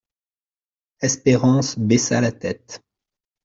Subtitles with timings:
[0.99, 2.81] Espérance baissa la tête.